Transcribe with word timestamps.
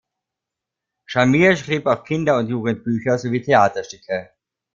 Schamir 1.05 1.55
schrieb 1.55 1.85
auch 1.85 2.03
Kinder- 2.03 2.39
und 2.39 2.47
Jugendbücher 2.49 3.19
sowie 3.19 3.43
Theaterstücke. 3.43 4.31